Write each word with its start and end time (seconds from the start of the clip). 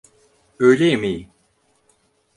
Öğle 0.59 0.85
yemeği. 0.85 1.29